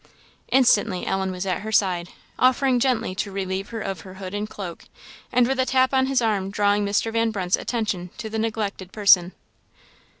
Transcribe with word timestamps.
Instantly 0.49 1.05
Ellen 1.05 1.31
was 1.31 1.45
at 1.45 1.61
her 1.61 1.71
side, 1.71 2.09
offering 2.39 2.79
gently 2.79 3.13
to 3.13 3.31
relieve 3.31 3.69
her 3.69 3.81
of 3.81 4.01
hood 4.01 4.33
and 4.33 4.49
cloak, 4.49 4.85
and 5.31 5.47
with 5.47 5.59
a 5.59 5.65
tap 5.67 5.93
on 5.93 6.07
his 6.07 6.23
arm 6.23 6.49
drawing 6.49 6.83
Mr. 6.83 7.13
Van 7.13 7.29
Brunt's 7.29 7.55
attention 7.55 8.09
to 8.17 8.27
the 8.27 8.39
neglected 8.39 8.91
person. 8.91 9.33